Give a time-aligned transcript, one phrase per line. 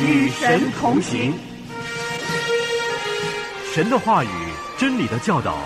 [0.00, 1.34] 与神同行。
[3.74, 4.28] 神的话语、
[4.76, 5.58] 真理的教导，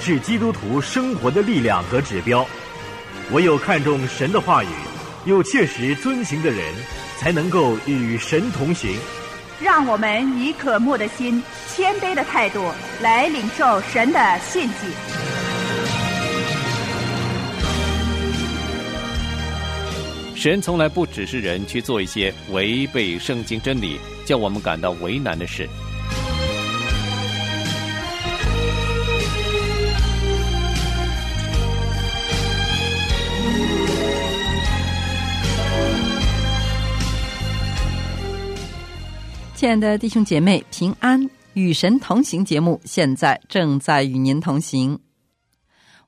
[0.00, 2.46] 是基督徒生活的力量和指标。
[3.32, 4.68] 唯有看重神的话语，
[5.24, 6.74] 又切实遵行的人，
[7.18, 8.96] 才能够与神同行。
[9.60, 11.42] 让我们以渴慕的心、
[11.74, 15.27] 谦卑的态度来领受神的信息。
[20.38, 25.68] 神从来不只是人去做一些违背圣经真理、叫我们感到为难的事。
[39.56, 44.96] 亲爱的弟兄姐妹，平安与神同行节目现在正在与您同行。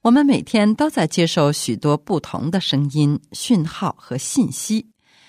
[0.03, 4.87] 我们每天都在接受许多不同的声音、讯号和信息，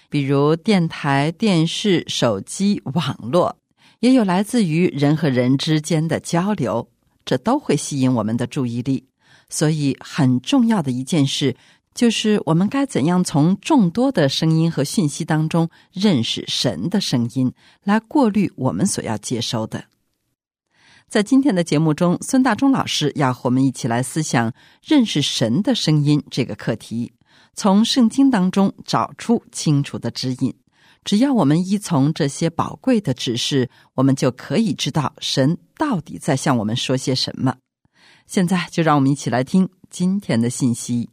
[0.09, 3.57] 比如电台、电视、手机、网络，
[3.99, 6.89] 也有来自于人和人之间的交流，
[7.25, 9.03] 这都会吸引我们的注意力。
[9.49, 11.57] 所以，很重要的一件事。
[11.93, 17.51] 就是我们该怎样从众多的声音和讯息当中认识神的声音，
[17.83, 19.83] 来过滤我们所要接收的。
[21.11, 27.11] 在今天的节目中，孙大中老师要和我们一起来思想认识神的声音这个课题，
[27.53, 30.55] 从圣经当中找出清楚的指引。
[31.03, 37.57] 只要我们依从这些宝贵的指示，我们就可以知道神到底在向我们说些什么。
[38.25, 41.09] 现在就让我们一起来听今天的信息。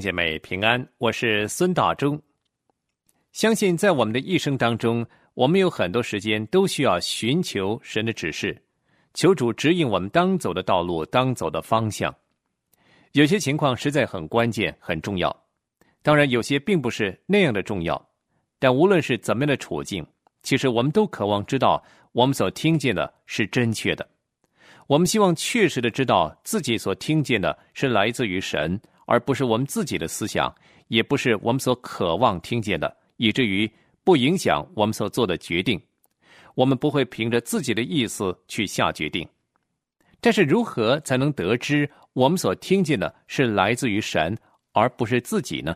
[0.00, 2.20] 姐妹平安，我是孙大中。
[3.32, 5.04] 相信在我们的一生当中，
[5.34, 8.60] 我们有很多时间都需要寻求神的指示，
[9.14, 12.14] 求主指引我们当走的道路、当走的方向。
[13.12, 15.34] 有些情况实在很关键、很重要，
[16.02, 18.08] 当然有些并不是那样的重要。
[18.58, 20.06] 但无论是怎么样的处境，
[20.42, 21.82] 其实我们都渴望知道
[22.12, 24.08] 我们所听见的是正确的。
[24.86, 28.80] 我们希望确实的知道自己所听见的是来自于神。
[29.08, 30.54] 而不是我们自己的思想，
[30.88, 33.68] 也不是我们所渴望听见的，以至于
[34.04, 35.80] 不影响我们所做的决定。
[36.54, 39.26] 我们不会凭着自己的意思去下决定。
[40.20, 44.36] 但是，如何才能得知我们所听见的是来自于神，
[44.72, 45.74] 而不是自己呢？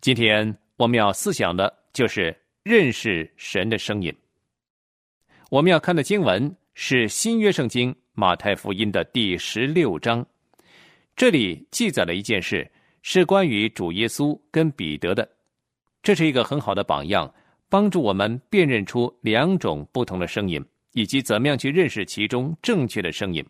[0.00, 4.14] 今天我们要思想的就是认识神的声音。
[5.48, 10.24] 我们要看的经文是新约圣经马太福音的第十六章。
[11.20, 12.66] 这里记载了一件事，
[13.02, 15.30] 是关于主耶稣跟彼得的。
[16.02, 17.30] 这是一个很好的榜样，
[17.68, 23.44] 帮助我们辨认出两种不同的声音，以及怎么样去认识其中正确的声音。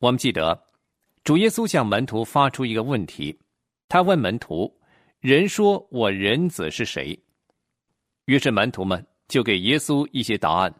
[0.00, 0.60] 我们记得，
[1.22, 3.38] 主耶稣向门徒发出一个问题，
[3.88, 4.76] 他问门徒
[5.22, 7.16] ：“人说我人子是谁？”
[8.26, 10.74] 于是门徒们就给耶稣一些答案。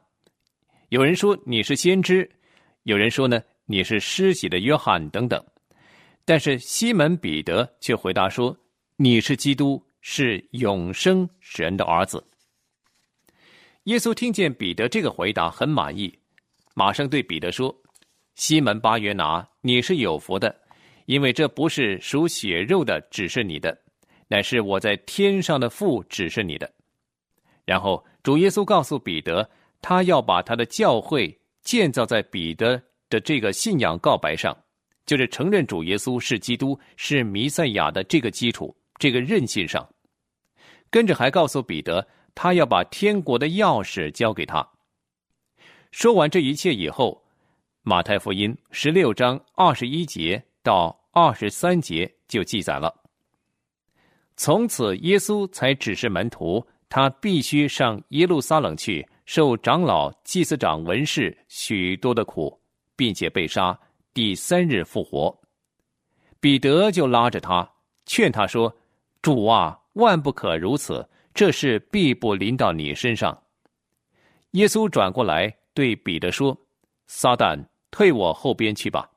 [0.88, 2.28] 有人说你是先知，
[2.82, 3.40] 有人说呢。
[3.70, 5.44] 你是施洗的约翰等等，
[6.24, 8.56] 但是西门彼得却回答说
[8.96, 12.26] ：“你是基督，是永生神的儿子。”
[13.84, 16.18] 耶稣听见彼得这个回答很满意，
[16.74, 17.74] 马上对彼得说
[18.36, 20.58] ：“西门巴约拿，你是有福的，
[21.04, 23.78] 因为这不是属血肉的指示你的，
[24.28, 26.72] 乃是我在天上的父指示你的。”
[27.66, 29.50] 然后主耶稣告诉彼得，
[29.82, 32.82] 他要把他的教会建造在彼得。
[33.08, 34.56] 的这个信仰告白上，
[35.06, 39.88] 就是承认主耶稣是基督、是弥赛亚的这个基础、这个韧性上，
[40.90, 44.66] 跟着还告诉彼得，他要把天国的钥匙交给他。
[45.90, 47.24] 说完这一切以后，
[47.82, 52.94] 马太福音十六章二十一节到二十三节就记载了。
[54.36, 62.56] 从此，耶稣才指示门徒，他必须上耶路撒冷去，受长老、祭司长、文士许多的苦。
[62.98, 63.78] 并且被杀，
[64.12, 65.40] 第三日复活。
[66.40, 67.70] 彼得就拉着他，
[68.06, 68.76] 劝他说
[69.22, 73.40] ：“主啊，万不可如此，这事必不临到你身上。”
[74.52, 76.58] 耶稣转过来对彼得说
[77.06, 79.08] ：“撒旦，退我后边去吧！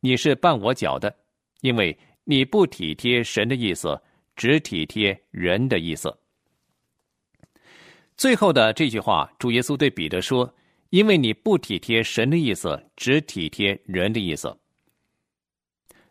[0.00, 1.14] 你是绊我脚的，
[1.62, 3.98] 因为你不体贴神的意思，
[4.36, 6.14] 只体贴人的意思。”
[8.18, 10.54] 最后的这句话，主耶稣对彼得说
[10.90, 14.56] ：“因为你不体贴神的意思，只体贴人的意思。”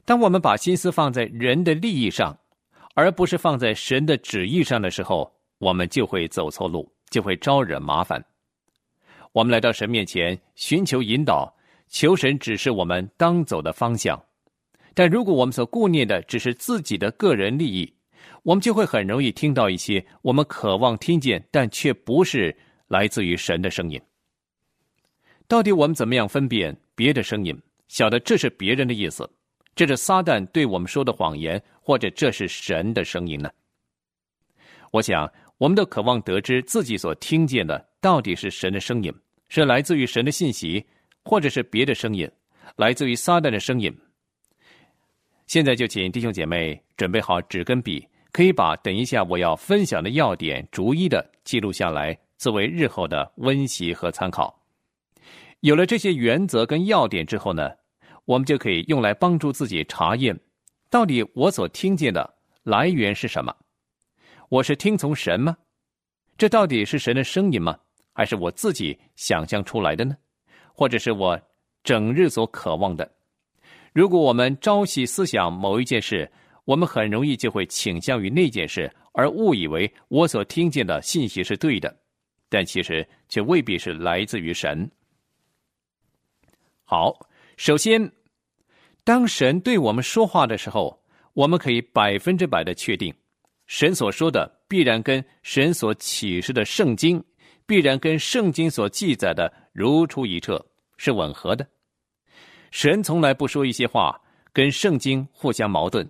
[0.04, 2.36] 当我们把心思放在人的利益上，
[2.96, 8.24] 而不是放在神的旨意上的时候，我们就会走错路，就会招惹麻烦。
[9.32, 11.56] 我们来到神面前寻求引导，
[11.88, 14.20] 求神指示我们当走的方向。
[14.96, 17.94] 但如果我们所顾念的只是自己的个人利益，
[18.42, 24.02] 我们就会很容易听到一些我们渴望听见但却不是来自于神的声音。
[25.50, 29.28] 到底我们怎么样分辨别的声音，晓得这是别人的意思，
[29.74, 33.50] 这是撒旦对我们说的谎言，或者这是神的声音呢？
[34.92, 39.12] 我想，我们都渴望得知自己所听见的到底是神的声音，
[39.48, 40.86] 是来自于神的信息，
[41.24, 42.30] 或者是别的声音，
[42.76, 43.92] 来自于撒旦的声音。
[45.48, 48.08] 现在就请弟兄姐妹准备好纸跟笔。
[48.32, 54.56] 可以把等一下我要分享的要点逐一的记录下来，作为日后的温习和参考。
[55.62, 57.70] 有了这些原则跟要点之后呢，
[58.26, 60.40] 我们就可以用来帮助自己查验，
[60.90, 62.34] 到底我所听见的
[62.64, 63.54] 来源是什么？
[64.48, 65.58] 我是听从神吗？
[66.38, 67.78] 这到底是神的声音吗？
[68.14, 70.16] 还是我自己想象出来的呢？
[70.74, 71.40] 或者是我
[71.84, 73.10] 整日所渴望的？
[73.92, 76.32] 如果我们朝夕思想某一件事，
[76.64, 81.94] 我们很容易就会倾向于那件事，而误以为我所听见的信息是对的，
[82.48, 84.90] 但其实却未必是来自于神。
[86.92, 87.16] 好，
[87.56, 88.12] 首先，
[89.04, 91.00] 当神对我们说话的时候，
[91.34, 93.14] 我们可以百分之百的确定，
[93.68, 97.24] 神所说的必然跟神所启示的圣经，
[97.68, 100.66] 必然跟圣经所记载的如出一辙，
[100.98, 101.64] 是吻合的。
[102.72, 104.20] 神从来不说一些话
[104.52, 106.10] 跟圣经互相矛盾。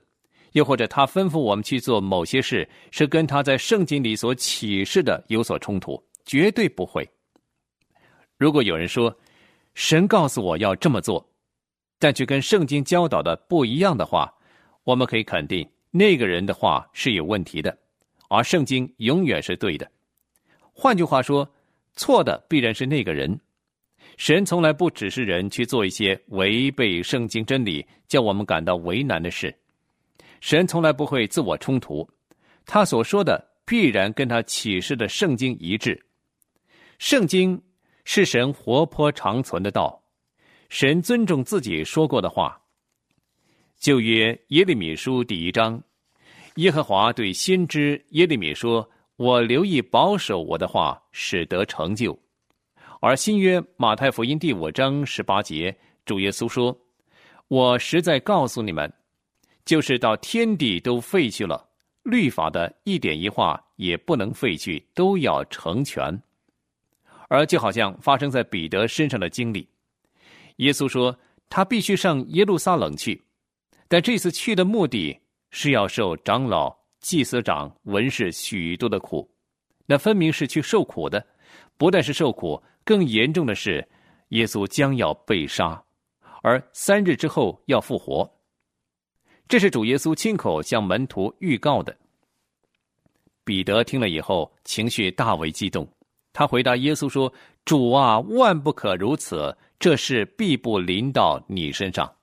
[0.54, 7.06] 又或者他吩咐我们去做某些事，是跟他在圣经里所启示的有所冲突，绝对不会。
[8.38, 9.14] 如果有人说，
[9.80, 11.26] 神告诉我要这么做，
[12.00, 14.30] 但却跟圣经教导的不一样的话，
[14.84, 17.76] 我们可以肯定那个人的话是有问题的，
[18.28, 19.90] 而圣经永远是对的。
[20.74, 21.50] 换句话说，
[21.94, 23.40] 错的必然是那个人。
[24.18, 29.56] 神从来不指示人去做一些违背圣经真理、叫我们感到为难的事。
[30.42, 32.06] 神从来不会自我冲突，
[32.66, 36.06] 他所说的必然跟他启示的圣经一致。
[36.98, 37.62] 圣经
[38.12, 40.02] 是神活泼长存的道，
[40.68, 42.60] 神尊重自己说过的话。
[43.78, 45.80] 旧约耶利米书第一章，
[46.56, 52.18] 耶和华对先知耶利米说：“我留意保守我的话，使得成就。”
[53.00, 56.76] 而新约马太福音第五章十八节，主耶稣说
[57.48, 58.92] ：“我实在告诉你们。”
[59.66, 61.64] 就是到天地都废去了，
[62.02, 66.20] 律法的一点一画也不能废去，都要成全。
[67.30, 69.68] 而就好像发生在彼得身上的经历，
[70.58, 71.18] 耶稣说
[71.50, 73.24] 他必须上耶路撒冷去，
[73.88, 75.18] 但这次去的目的
[75.52, 79.30] 是要受长老、祭司长、文士许多的苦，
[79.86, 81.26] 那分明是去受苦的。
[81.78, 83.88] 不但是受苦，更严重的是，
[84.30, 85.82] 耶稣将要被杀，
[86.42, 88.30] 而三日之后要复活。
[89.48, 91.96] 这是主耶稣亲口向门徒预告的。
[93.46, 95.88] 彼得听了以后，情绪大为激动。
[96.32, 97.32] 他回答耶稣说
[97.66, 102.16] ：“主啊，万不可如此，这事必不临到你身上。”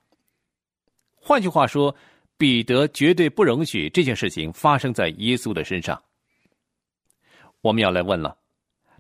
[1.15, 1.95] 换句话说，
[2.37, 6.01] 彼得绝对不容许这件事情发生在耶稣的身上。
[7.63, 8.37] 我们要来问了：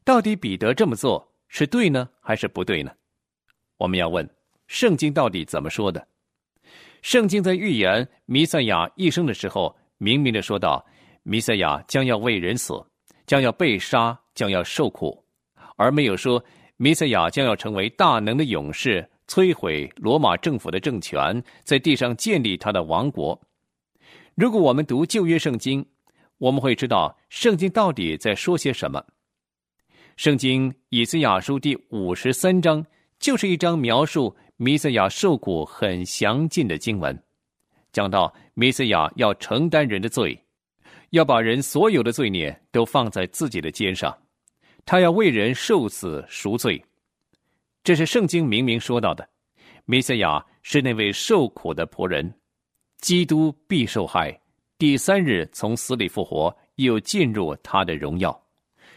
[0.04, 2.92] 到底彼得这么做是对呢，还是不对呢？
[3.76, 4.28] 我们要问：
[4.66, 6.06] 圣经到底怎么说的？
[7.02, 10.84] 圣经在预言弥赛亚一生的时候，明明的说道：
[11.22, 12.74] 弥赛亚将要为人死，
[13.26, 15.24] 将要被杀，将要受苦，
[15.76, 16.42] 而没有说
[16.76, 23.38] 弥赛亚将要成为大能的勇士，摧毁罗马政府的政权，在地上建立他的王国。
[24.34, 25.84] 如果我们读旧约圣经，
[26.38, 29.04] 我们会知道圣经到底在说些什么。
[30.16, 32.84] 圣经以赛亚书第五十三章
[33.18, 34.34] 就是一章描述。
[34.58, 37.22] 弥赛亚受苦很详尽的经文，
[37.92, 40.45] 讲到弥赛亚要承担人的罪，
[41.10, 44.16] 要把人所有的罪孽都放在自己的肩上，
[44.84, 46.82] 他要为人受死赎罪。
[47.84, 49.28] 这是圣经明明说到的。
[49.84, 52.34] 弥赛亚是那位受苦的仆人，
[52.98, 54.36] 基督必受害，
[54.78, 58.42] 第三日从死里复活，又进入他的荣耀。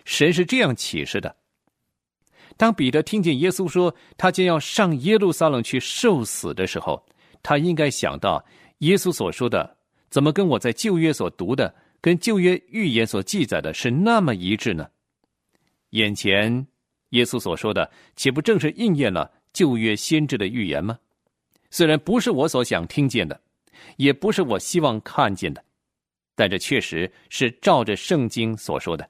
[0.06, 1.36] 神是这样启示的。
[2.58, 7.06] 当彼得听见耶稣说他将要上耶路撒冷去受死的时候，
[7.44, 8.44] 他应该想到
[8.80, 9.78] 耶稣所说的
[10.10, 14.90] 怎么跟我在旧约所读的、跟旧约预言所记载的是那么一致呢？
[15.92, 16.68] 眼前
[17.10, 21.00] 耶稣所说的，岂不正是应验了旧约先知的预言吗？
[21.72, 23.40] 虽然不是我所想听见的，
[23.98, 25.64] 也不是我希望看见的，
[26.36, 29.10] 但这确实是照着圣经所说的。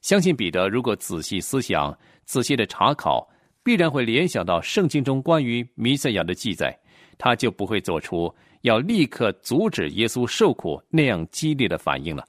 [0.00, 3.28] 相信彼得如果仔细思想、仔细的查考，
[3.62, 6.78] 必然会联想到圣经中关于弥赛亚的记载，
[7.16, 12.24] 他就不会做出要立刻阻止耶稣受苦那样激烈的反应了。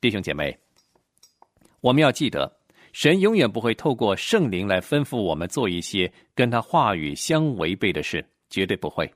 [0.00, 0.56] 弟兄姐妹，
[1.80, 2.50] 我们要记得，
[2.92, 9.10] 神永远不会透过圣灵来吩咐我们做一些跟他话语相违背的事，绝对不会。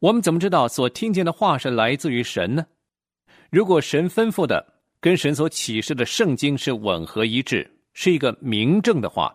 [0.00, 2.66] 我们怎么知道所听见的话是来自于神呢？
[3.48, 9.34] 如果神吩咐的跟神所启示的圣经是吻合一致，是一个明证的话，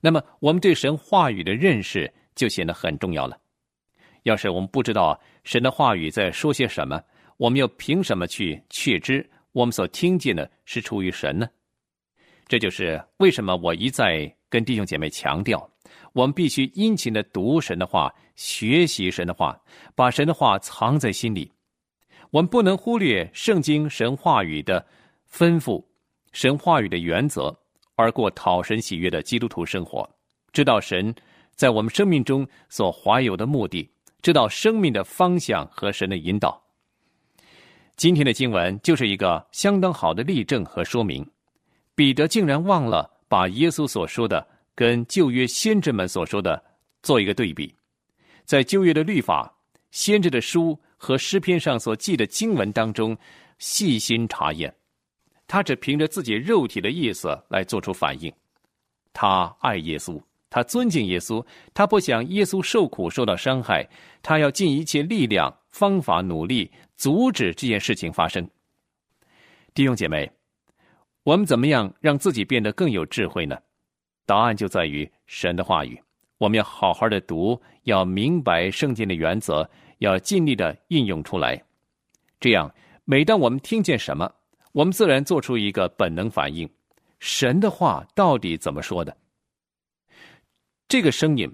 [0.00, 3.36] 那么我们对神话语的认识就显得很重要了。
[4.24, 7.02] 要是我们不知道神的话语在说些什么，
[7.36, 11.48] 我们又凭什么去确知我们所听见的是出于神呢？
[12.46, 15.70] 这就是为什么我一再跟弟兄姐妹强调，
[16.12, 19.56] 我们必须殷勤的读神的话，学习神的话，
[19.94, 21.50] 把神的话藏在心里。
[22.30, 24.84] 我们不能忽略圣经神话语的
[25.32, 25.84] 吩咐、
[26.32, 27.56] 神话语的原则，
[27.94, 30.08] 而过讨神喜悦的基督徒生活。
[30.52, 31.14] 知道神
[31.54, 33.88] 在我们生命中所怀有的目的，
[34.22, 36.62] 知道生命的方向和神的引导。
[37.96, 41.26] 今天的经文就是一个相当好的例证和说明。
[41.94, 46.62] 彼得竟然忘了把耶稣所说的跟旧约先知们所说的
[47.02, 47.74] 做一个对比，
[48.46, 49.54] 在旧约的律法、
[49.90, 53.14] 先知的书和诗篇上所记的经文当中
[53.58, 54.74] 细心查验，
[55.46, 58.32] 他只凭着自己肉体的意思来做出反应。
[59.12, 60.18] 他爱耶稣，
[60.50, 61.42] 他尊敬耶稣，
[61.72, 63.88] 他不想耶稣受苦受到伤害，
[64.20, 68.46] 他要尽一切力量、方法努力阻止这件事情发生。
[69.72, 70.30] 弟兄姐妹。
[71.22, 73.56] 我们怎么样让自己变得更有智慧呢？
[74.24, 76.02] 答案就在于神的话语。
[76.38, 81.62] 我们要好好的读，要明白圣经的原则，要尽力的应用出来。
[82.40, 84.32] 这样，每当我们听见什么，
[84.72, 86.68] 我们自然做出一个本能反应：
[87.18, 89.14] 神的话到底怎么说的？
[90.90, 91.48] 这个声音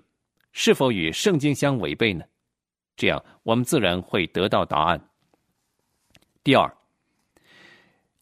[0.53, 2.25] 是否与圣经相违背呢？
[2.97, 5.11] 这样，我们自然会得到答案。
[6.43, 6.75] 第二。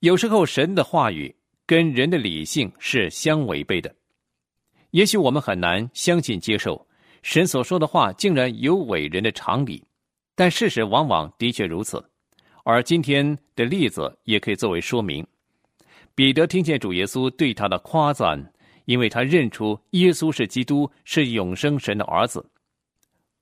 [0.01, 1.33] 有时候，神的话语
[1.67, 3.95] 跟人的理性是相违背的。
[4.91, 6.85] 也许我们很难相信、接受
[7.23, 9.81] 神所说的话竟然有违人的常理，
[10.35, 12.05] 但事实往往的确如此。
[12.65, 15.25] 而今天的例子也可以作为说明。
[16.17, 18.53] 彼得听见主耶稣对他的夸赞，
[18.85, 22.45] 因为他认出耶稣是基督，是永生神的儿子。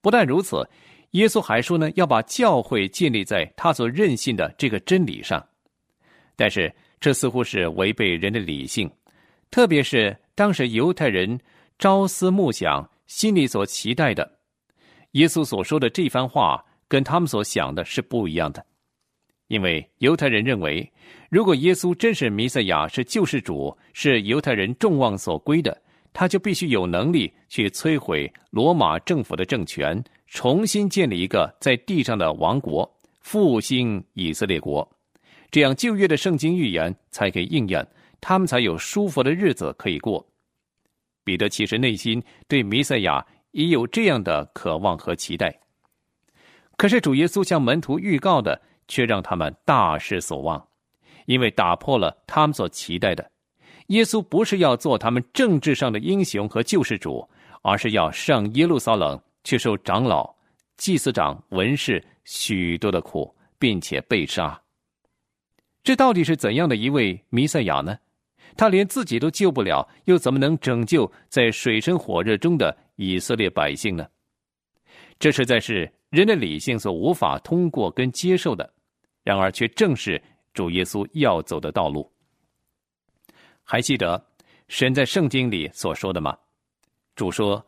[0.00, 0.68] 不但如此，
[1.12, 5.44] 耶稣还说呢，要把教会建立在他所任信的这个真理上。
[6.34, 8.90] 但是，这似乎是违背人的理性，
[9.50, 11.38] 特别是当时犹太人
[11.78, 14.38] 朝思暮想、心里所期待的，
[15.12, 18.64] 耶稣所说的这番话，跟他们所想的是不一样的。
[19.48, 20.91] 因为犹太人认为，
[21.30, 25.76] 如果耶稣真是弥赛亚，是救世主，是犹太人众望所归的，
[26.12, 32.90] 他就必须有能力去摧毁罗马政府的政权，重新建立一个在地上的王国，
[33.20, 34.86] 复兴以色列国。
[35.50, 37.86] 这样旧约的圣经预言才可以应验，
[38.20, 40.26] 他们才有舒服的日子可以过。
[41.24, 45.54] 彼得其实内心对弥赛亚也有这样的渴望和期待，
[46.76, 50.66] 可是主耶稣向门徒预告的却让他们大失所望，
[51.26, 53.30] 因为打破了他们所期待的。
[53.88, 57.28] 耶稣不是要做他们政治上的英雄和救世主，
[57.62, 60.34] 而是要上耶路撒冷去受长老、
[60.76, 64.58] 祭司长、文士许多的苦，并且被杀。
[65.82, 67.98] 这到底是怎样的一位弥赛亚呢？
[68.56, 74.06] 他连自己都救不了，又怎么能拯救在水深火热中的以色列百姓呢？
[75.18, 78.72] 这实在是人的理性所无法通过跟接受的。
[79.24, 80.20] 然而，却正是
[80.52, 82.10] 主耶稣要走的道路。
[83.62, 84.24] 还记得
[84.68, 86.36] 神在圣经里所说的吗？
[87.14, 87.64] 主说：“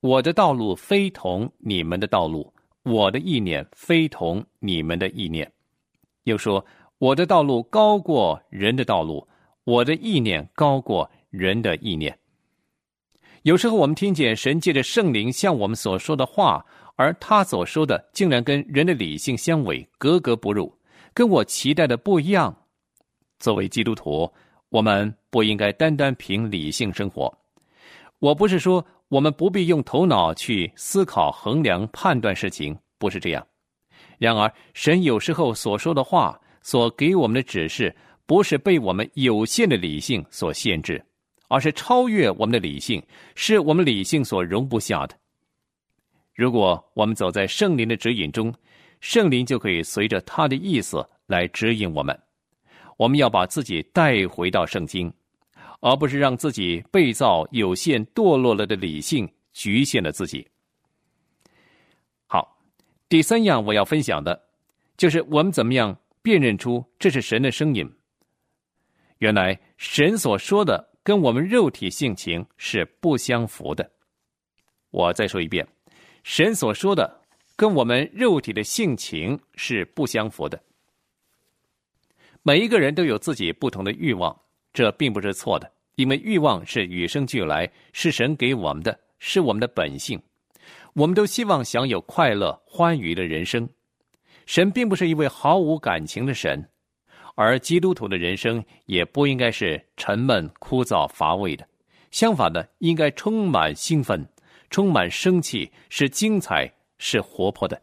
[0.00, 5.50] 我的道路非同你们的道路，我的意念非同你们的意念。”
[6.24, 6.64] 又说。
[6.98, 9.28] 我的道路高过人的道路，
[9.64, 12.16] 我的意念高过人的意念。
[13.42, 16.64] 有时候我们听见神借着圣灵向我们所说的话，
[16.94, 20.72] 而他所说的竟然跟人的理性相违，格格不入，
[21.14, 22.54] 跟我期待的不一样。
[23.38, 24.30] 作为基督徒，
[24.68, 27.32] 我们不应该单单凭理性生活。
[28.18, 33.46] 我不是说我们不必用头脑去思考、衡量、判断事情，不是这样。
[34.18, 36.38] 然而，神有时候所说的话。
[36.66, 37.94] 所给我们的指示，
[38.24, 41.04] 不是被我们有限的理性所限制，
[41.48, 43.02] 而是超越我们的理性，
[43.34, 45.14] 是我们理性所容不下的。
[46.34, 48.50] 如果我们走在圣灵的指引中，
[49.04, 52.18] 圣灵就可以随着他的意思来指引我们。
[52.96, 55.12] 我们要把自己带回到圣经，
[55.80, 60.48] 而不是让自己被造有限、堕落了的理性局限了自己。
[62.26, 62.58] 好，
[63.06, 64.42] 第三样我要分享的，
[64.96, 67.86] 就是我们怎么样辨认出这是神的声音。
[69.18, 73.92] 原来神所说的跟我们肉体性情是不相符的。
[74.90, 75.68] 我再说一遍，
[76.22, 77.20] 神所说的
[77.56, 80.60] 跟我们肉体的性情是不相符的。
[82.42, 84.36] 每一个人都有自己不同的欲望，
[84.72, 90.20] 这并不是错的，因为欲望是与生俱来，是神给我们的，是我们的本性。
[90.94, 93.68] 我们都希望享有快乐、欢愉的人生。
[94.46, 96.68] 神并不是一位毫无感情的神。
[97.36, 101.66] 而基督徒的人生也不应该是沉闷、枯燥、乏味的，
[102.10, 104.24] 相反的，应该充满兴奋、
[104.70, 106.72] 充满生气，是精彩、
[107.04, 107.78] 是活泼的。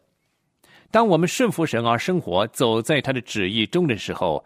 [0.90, 4.44] 当我们顺服神而生活，走在他的旨意中的时候，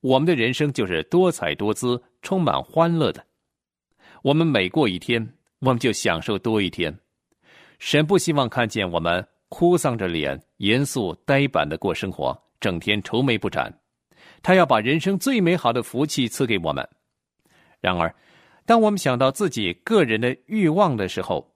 [0.00, 3.24] 我们的人生就是多彩多姿、充满欢乐的。
[4.22, 5.24] 我们每过一天，
[5.60, 6.92] 我们就享受多一天。
[7.78, 13.72] 神不希望看见我们哭丧着脸、严肃呆板的过生活，整天愁眉不展。
[14.42, 16.86] 他要把人生最美好的福气赐给我们。
[17.80, 18.12] 然而，
[18.64, 21.54] 当我们想到自己个人的欲望的时候，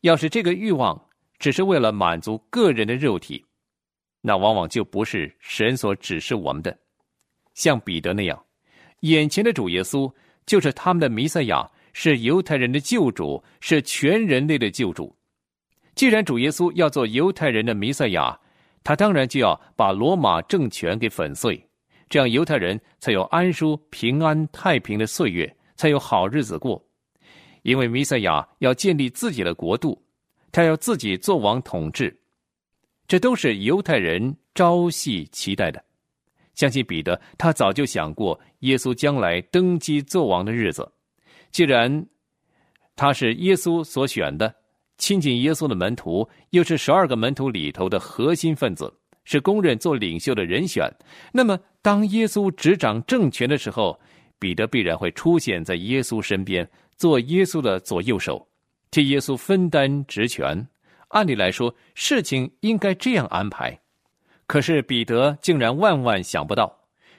[0.00, 1.07] 要是这个欲望
[1.38, 3.44] 只是为了满足个人的肉体，
[4.20, 6.76] 那往往就不是神所指示我们的。
[7.54, 8.44] 像彼得那样，
[9.00, 10.12] 眼前的主耶稣
[10.46, 15.14] 就是他们的弥赛亚，是犹太人的救主，是全人类的救主。
[15.94, 18.38] 既然主耶稣要做犹太人的弥赛亚，
[18.84, 21.60] 他当然就要把罗马政权给粉碎。
[22.08, 26.82] 这样，犹太人才有安舒、平安、太平的岁月，才有好日子过。
[27.62, 30.00] 因为弥赛亚要建立自己的国度，
[30.58, 32.12] 他要自己做王统治，
[33.06, 35.80] 这都是犹太人朝夕期待的。
[36.56, 40.90] 相信彼得，他早就想过耶稣将来登基做王的日子。
[41.52, 42.04] 既然
[42.96, 44.52] 他是耶稣所选的，
[44.96, 48.92] 亲近耶稣的门徒，又是十二个门徒里头的核心分子。
[49.22, 50.92] 是公认做领袖的人选。
[51.32, 53.96] 那么，当耶稣执掌政权的时候，
[54.40, 58.44] 彼得必然会出现在耶稣身边，做耶稣的左右手，
[58.90, 60.66] 替耶稣分担职权。
[61.08, 63.78] 按理来说，事情应该这样安排。
[64.46, 66.74] 可是彼得竟然万万想不到，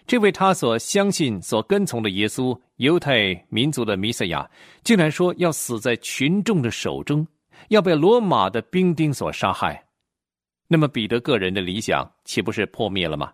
[0.05, 4.49] 这位他所相信、所跟从的耶稣，犹太民族的弥赛亚，
[4.83, 7.27] 竟然说要死在群众的手中，
[7.69, 9.83] 要被罗马的兵丁所杀害。
[10.67, 13.33] 那么彼得个人的理想岂不是破灭了吗？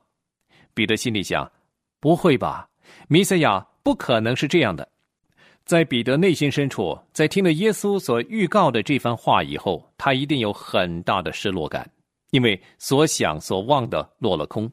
[0.73, 1.49] 彼得心里想：
[1.99, 2.69] 不会吧，
[3.07, 4.87] 弥赛亚不可能是这样的。
[5.65, 11.89] 在彼得内心深处，在听了耶稣所预告的这番话以后，他一定有很大的失落感，
[12.29, 14.71] 因为所想所望的落了空。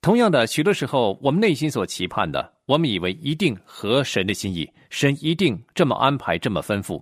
[0.00, 7.00] 同样的，许多时候我们内心所期盼的，我们以为一定合神的心意，神一定这么安排，这么吩咐。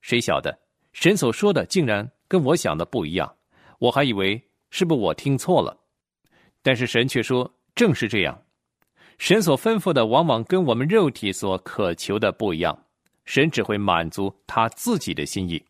[0.00, 0.58] 谁晓得，
[0.92, 3.32] 神所说的竟然跟我想的不一样。
[3.78, 5.78] 我还以为是不是我听错了，
[6.60, 8.36] 但是神却说正是这样。
[9.18, 12.76] 神所吩咐的往往跟我们肉体所渴求的不一样，
[13.24, 15.62] 神只会满足他自己的心意。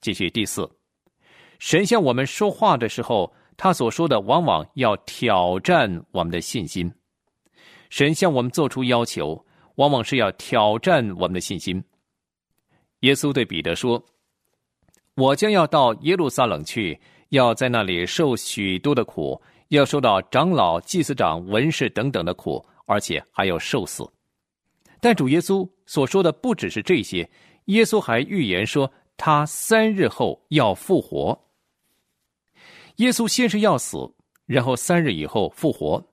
[0.00, 0.70] 继续第四，
[1.58, 6.92] 神向我们说话的时候，他所说的往往要挑战我们的信心。
[7.90, 11.82] 神向我们做出要求，往往是要挑战我们的信心。
[13.00, 14.02] 耶稣对彼得说。
[15.16, 19.38] 我将要到耶路撒冷去，要在那里受许多的苦，
[19.70, 24.08] 要受到长老、祭司长、文士等等的苦，而且还要受死。
[25.00, 27.28] 但主耶稣所说的不只是这些，
[27.66, 31.38] 耶稣还预言说他三日后要复活。
[32.96, 33.96] 耶稣先是要死，
[34.44, 36.04] 然后三日以后复活，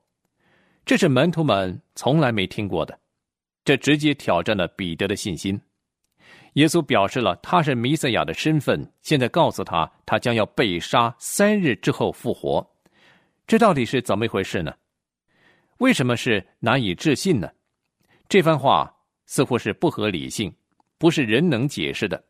[0.85, 2.97] 这是门徒们从来没听过的，
[3.65, 5.59] 这直接挑战了彼得的信心。
[6.53, 12.65] 耶稣表示了他是弥赛亚的身份，现在告诉他，他将要被杀，三日之后复活。
[13.47, 14.73] 这到底是怎么一回事呢？
[15.77, 17.49] 为什么是难以置信呢？
[18.27, 18.93] 这番话
[19.25, 20.53] 似乎是不合理性，
[20.97, 22.21] 不是人能解释的。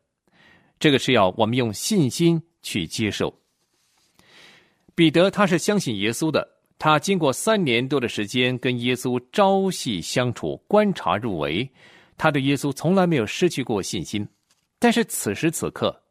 [0.78, 3.36] 这个是要我们用信心去接受。
[4.94, 11.68] 彼得他是相信耶稣的，他经过三年多的时间跟耶稣朝夕相处，观察入微。
[12.16, 14.28] 他对耶稣从来没有失去过信心，
[14.78, 16.02] 但是此时此刻，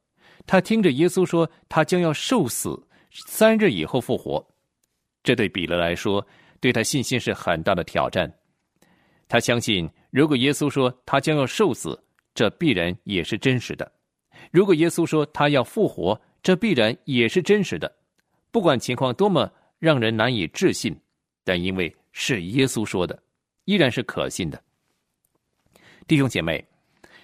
[0.45, 4.45] 他听着耶稣说他将要受死，三日以后复活，
[5.27, 6.25] 这对彼得来说，
[6.61, 8.33] 对他信心是很大的挑战。
[9.27, 12.01] 他相信，如果耶稣说他将要受死，
[12.33, 13.85] 这必然也是真实的；
[14.53, 17.93] 如果耶稣说他要复活，这必然也是真实的。
[18.51, 20.97] 不管情况多么让人难以置信，
[21.43, 23.21] 但因为是耶稣说的，
[23.65, 24.63] 依然是可信的。
[26.07, 26.65] 弟兄姐妹，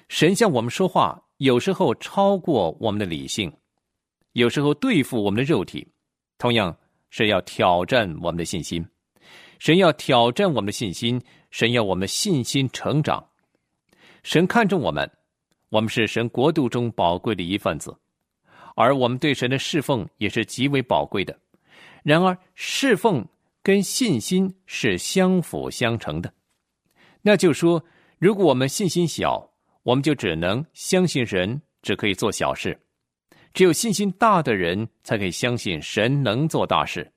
[0.09, 3.49] 神向我们说话，有时候超过我们的理性，
[4.33, 5.87] 有时候对付我们的肉体，
[6.37, 6.77] 同样
[7.15, 8.83] 是要挑战我们的信心。
[9.59, 11.21] 神要挑战我们的信心，
[11.51, 13.23] 神要我们信心成长。
[14.23, 15.07] 神看重我们，
[15.69, 17.95] 我们是神国度中宝贵的一份子，
[18.75, 21.37] 而我们对神的侍奉也是极为宝贵的。
[22.01, 23.23] 然而，侍奉
[23.61, 26.33] 跟信心是相辅相成的。
[27.21, 27.85] 那就说。
[28.19, 29.51] 如果我们信心小，
[29.83, 32.71] 我们就只能相信神只可以做小事；
[33.53, 37.09] 只有信心大的人才可以相信神能做大事。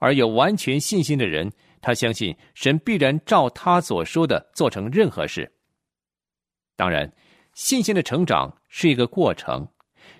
[0.00, 5.50] 而有完全信心的人，他相信神必然照他所说的做成任何事。
[6.76, 7.12] 当然，
[7.54, 9.66] 信心的成长是一个过程。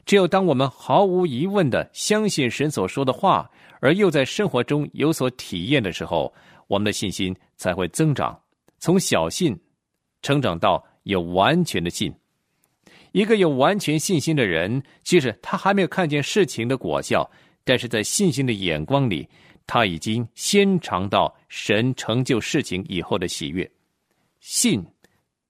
[0.04, 6.32] 只有当我们毫无疑问的相信神所说的话，而又在生活中有所体验的时候，
[6.66, 8.40] 我们的信心才会增长，
[8.78, 9.58] 从小信。
[10.20, 12.12] 成长到有完全的信，
[13.12, 17.28] 一个有完全信心的人，即使他还没有看见事情的果效，
[17.64, 19.28] 但是在信心的眼光里，
[19.66, 23.70] 他已经先尝到神成就事情以后的喜悦。
[24.40, 24.84] 信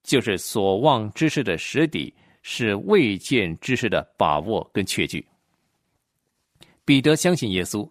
[0.03, 5.27] 就是所望之事的实底，是未见之事的把握跟确据。
[6.85, 7.89] 彼得相信耶稣，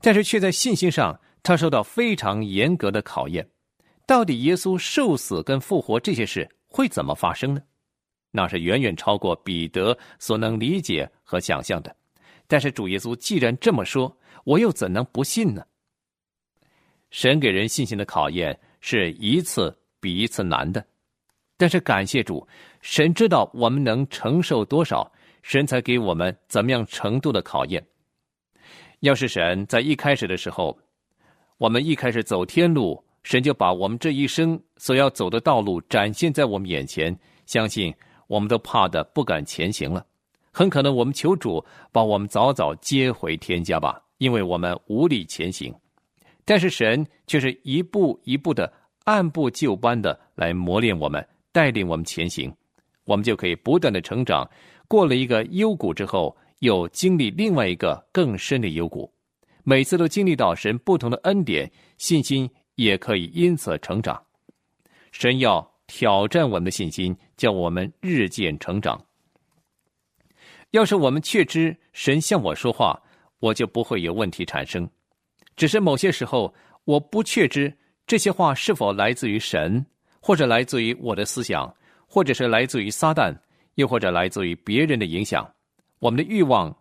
[0.00, 3.46] 但是却在信心上，他受到非常严格的考验。
[4.06, 7.60] 到底耶稣受死跟复活这些事会怎么发生呢？
[8.36, 11.96] 那是远远超过彼得所能理解和想象的。
[12.46, 15.64] 但是主耶稣既然这么说，我又怎能不信呢？
[17.10, 20.84] 神给人信心的考验是一次比一次难的，
[21.56, 22.46] 但是感谢主，
[22.82, 25.10] 神知道我们能承受多少，
[25.42, 27.84] 神才给我们怎么样程度的考验。
[29.00, 30.78] 要是神在一开始的时候，
[31.56, 33.02] 我们一开始走天路。
[33.22, 37.12] 神就把我们这一生所要走的道路展现在我们眼前，
[37.44, 37.92] 相信
[38.26, 40.04] 我们都怕的不敢前行了。
[40.52, 45.74] 很可能我们求主把我们早早接回天家吧，因为我们无力前行。
[46.44, 48.72] 但是神却是一步一步的
[49.04, 52.52] 按部就班的来磨练我们，带领我们前行，
[53.04, 54.48] 我们就可以不断的成长。
[54.88, 59.12] 过了一个幽谷之后，又经历另外一个更深的幽谷，
[59.64, 62.50] 每次都经历到神不同的恩典，信心。
[62.76, 64.22] 也可以因此成长。
[65.10, 69.00] 神要挑战我们的信心，叫我们日渐成长。
[70.70, 73.00] 要是我们确知神向我说话，
[73.38, 74.88] 我就不会有问题产生。
[75.54, 77.72] 只是某些时候，我不确知
[78.06, 79.84] 这些话是否来自于神，
[80.20, 81.74] 或者来自于我的思想，
[82.06, 83.34] 或者是来自于撒旦，
[83.76, 85.48] 又或者来自于别人的影响。
[85.98, 86.76] 我们的欲望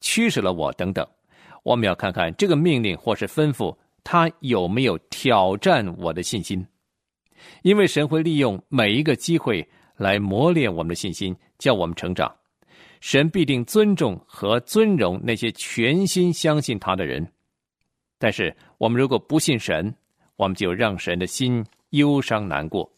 [0.00, 1.06] 驱使了我等等。
[1.62, 3.76] 我们要看看这个命令或是吩咐。
[4.08, 6.64] 他有没有挑战我的信心？
[7.62, 12.34] 因为神会利用每一个机会来磨练我们的信心，叫我们成长。
[13.00, 17.30] 神必定尊重和尊荣那些全心相信他的人。
[18.18, 19.94] 但是我们如果不信神，
[20.36, 22.90] 我们就让神的心忧伤难过。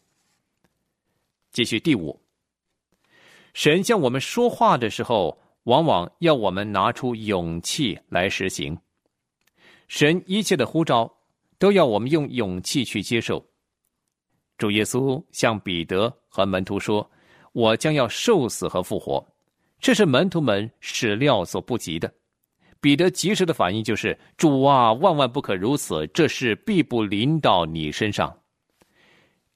[1.51, 2.19] 继续第五，
[3.53, 8.77] 神向我们说话的时候，往往要我们拿出勇气来实行。
[9.87, 11.11] 神一切的呼召，
[11.57, 13.48] 都要我们用勇气去接受。
[14.59, 17.09] 主耶稣向彼得和门徒说
[17.53, 19.25] ：“我将要受死和复活。”
[19.79, 22.13] 这是门徒们始料所不及的。
[22.81, 26.05] 彼得及时的反应就是：“主啊，万万不可如此！
[26.07, 28.37] 这事必不临到你身上。”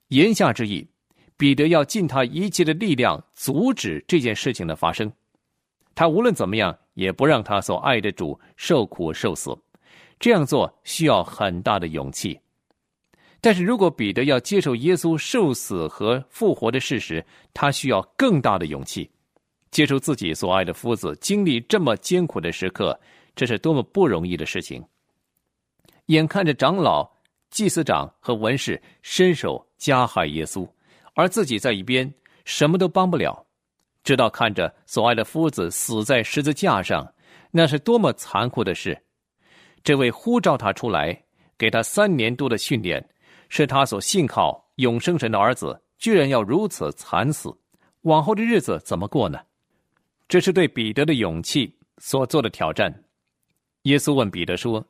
[0.08, 0.88] 言下之意，
[1.36, 5.12] 彼得要尽他一切的力量阻止这件事情的发生。
[5.94, 9.54] 他无论怎么样，也不让他所爱的主受苦受死。
[10.18, 12.40] 这样做需要很大的勇气，
[13.44, 17.22] 但是如果彼得要接受耶稣受死和复活的事实，
[17.54, 19.12] 他需要更大的勇气，
[19.70, 22.98] 接受自己所爱的夫子经历这么艰苦的时刻，
[23.36, 24.82] 这是多么不容易的事情。
[26.06, 27.06] 眼看着长老、
[27.50, 30.66] 祭司长和文士伸手加害耶稣，
[31.14, 32.10] 而自己在一边
[32.46, 33.46] 什么都帮不了，
[34.06, 37.06] 直到看着所爱的夫子死在十字架上，
[37.52, 38.98] 那是多么残酷的事。
[39.84, 41.22] 这位呼召他出来，
[41.58, 43.06] 给他三年多的训练，
[43.56, 47.56] 是他所信靠永生神的儿子，居然要如此惨死，
[48.02, 49.40] 往后的日子怎么过呢？
[50.28, 52.92] 这是对彼得的勇气所做的挑战。
[53.84, 54.84] 耶稣问彼得说：“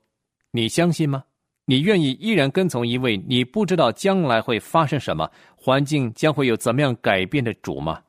[0.51, 1.25] 你相信吗？
[1.65, 8.01] 你愿意依然跟从一位你不知道将来会发生什么、环境将会有怎么样改变的主吗？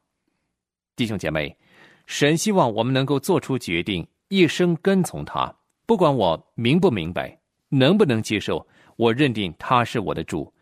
[0.94, 1.58] 弟兄姐妹，
[2.06, 5.52] 神希望我们能够做出决定，一生跟从他，
[5.84, 7.36] 不管我明不明白，
[7.70, 8.64] 能不能接受，
[8.96, 10.52] 我认定他是我的主，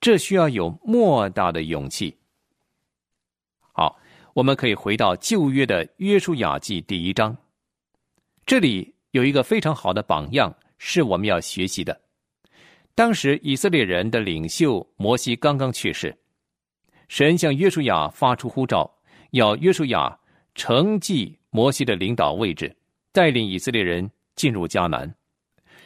[0.00, 2.16] 这需要有莫大的勇气。
[3.72, 3.98] 好，
[4.34, 7.36] 我们可以回到旧约的约书亚记第一章，
[8.44, 12.00] 这里有一个非常好的榜样，是我们要学习的。
[12.94, 16.16] 当时以色列人的领袖摩西刚刚去世，
[17.08, 18.90] 神向约书亚发出呼召。
[19.32, 20.18] 要约书亚
[20.54, 22.74] 承继摩西的领导位置，
[23.12, 25.12] 带领以色列人进入迦南。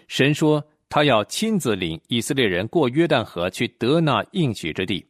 [0.07, 5.07] 神说他要亲自领以色列人过约旦河去得那应许之地，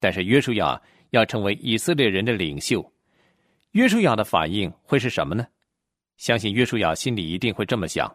[0.00, 0.78] 但是约书亚
[1.10, 2.84] 要成为以色列人的领袖。
[3.70, 5.46] 约书亚的反应会是什么呢？
[6.16, 8.12] 相信约书亚心里一定会这么想：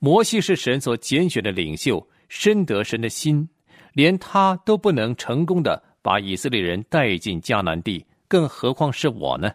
[0.00, 3.48] 摩西是神所拣选的领袖，深得神的心，
[3.92, 8.04] 连他都不能成功的把以色列人带进迦南地。
[8.26, 9.48] 更何况是我呢？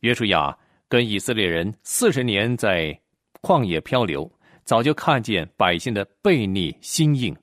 [0.00, 0.56] 约书亚
[0.88, 2.98] 跟以色列人四十年在
[3.42, 4.28] 旷野漂流，
[4.64, 7.36] 早就看见百姓的背逆心硬，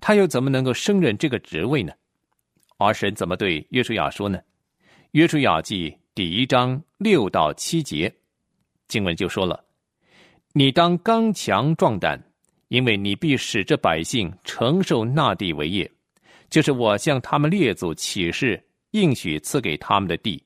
[0.00, 1.92] 他又怎么能够胜任这个职位呢？
[2.78, 4.40] 而神怎么对约书亚说呢？
[5.12, 8.12] 约书亚记第一章六到七节
[8.88, 9.64] 经文就说了
[10.52, 12.22] ：“你当刚强壮胆，
[12.68, 15.90] 因为你必使这百姓承受那地为业，
[16.50, 20.44] 就是我向他们列祖起誓。”应许赐给他们的地，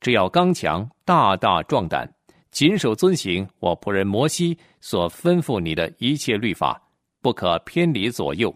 [0.00, 2.08] 只要刚强、大大壮胆，
[2.52, 6.80] 谨守遵行我仆人摩西所吩咐你的一切律法，
[7.22, 8.54] 不可偏离左右，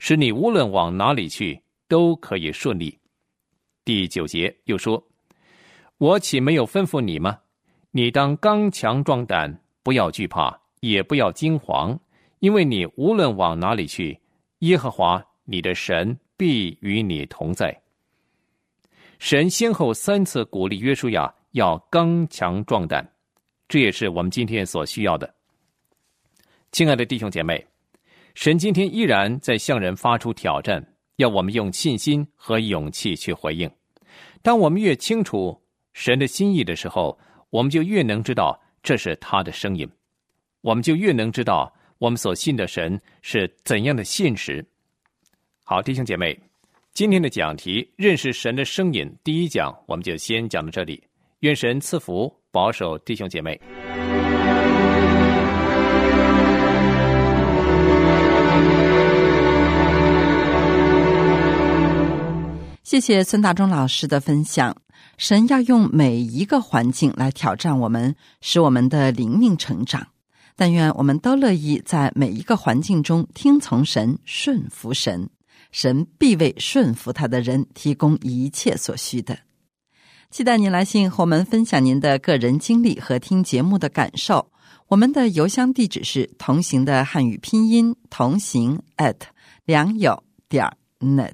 [0.00, 2.98] 使你无论往哪里去都可以顺利。
[3.84, 5.00] 第九节又说
[5.98, 7.38] ：“我岂没有吩咐你吗？
[7.92, 11.96] 你当刚强壮胆，不要惧怕，也不要惊惶，
[12.40, 14.20] 因为你无论往哪里去，
[14.58, 17.80] 耶和华你的神必与你同在。”
[19.20, 23.08] 神先后三次鼓励约书亚要刚强壮胆，
[23.68, 25.34] 这也是我们今天所需要的。
[26.72, 27.66] 亲爱的弟兄姐妹，
[28.34, 30.84] 神今天依然在向人发出挑战，
[31.16, 33.70] 要我们用信心和勇气去回应。
[34.42, 35.60] 当我们越清楚
[35.92, 37.18] 神的心意的时候，
[37.50, 39.88] 我们就越能知道这是他的声音，
[40.60, 44.64] 我们就越能知道我们所信的神是怎样的现实。
[45.64, 46.38] 好，弟兄姐妹。
[46.92, 51.02] 今天的讲题认识神的声音，第一讲我们就先讲到这里。
[51.40, 53.60] 愿神赐福保守弟兄姐妹。
[62.82, 64.74] 谢谢孙大中老师的分享。
[65.18, 70.06] 神要用每一个环境来挑战我们，使我们的灵命成长。
[70.56, 75.28] 但愿我们都乐意在每一个环境中听从神，顺服神。
[75.72, 79.36] 神必为顺服他的人提供一切所需的。
[80.30, 84.50] 期待您来信和我们分享您的个人经历和听节目的感受。
[84.88, 89.16] 我们的邮箱地址是同行的汉语拼音同行 at
[89.64, 91.32] 良友点 net。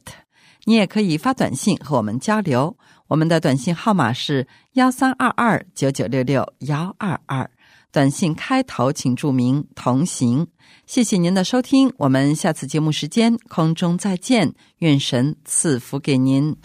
[0.65, 2.77] 你也可以发短信和我们交流。
[3.09, 7.51] 我们的短信号码是幺三二二九九六六幺二二。
[7.91, 10.47] 短信开头请注明“同行”。
[10.87, 16.57] 谢谢您的收听，我们下次节目时间空中再见，愿神赐福给您。